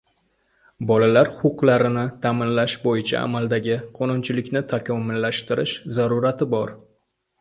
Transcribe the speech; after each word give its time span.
Bolalar 0.91 1.27
huquqlarini 1.41 2.05
ta’minlash 2.23 2.75
bo‘yicha 2.85 3.21
amaldagi 3.27 3.77
qonunchilikni 3.99 4.65
takomillashtirish 4.73 5.79
zarurati 5.99 6.49
bor 6.57 6.75